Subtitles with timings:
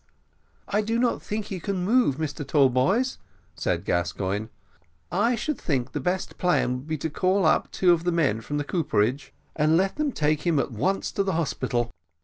[0.67, 3.19] "I do not think he can move, Mr Tallboys,"
[3.55, 4.47] said Gascoigne;
[5.11, 8.41] "I should think the best plan would be to call up two of the men
[8.41, 11.91] from the cooperage, and let them take him at once to the hospital."